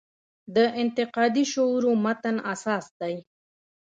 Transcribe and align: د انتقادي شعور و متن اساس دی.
د 0.55 0.57
انتقادي 0.81 1.43
شعور 1.53 1.83
و 1.89 1.93
متن 2.05 2.35
اساس 2.53 2.85
دی. 2.99 3.15